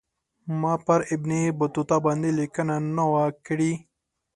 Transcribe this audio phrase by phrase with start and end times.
[0.61, 1.29] ما به پر ابن
[1.59, 3.71] بطوطه باندې لیکنه نه وای کړې.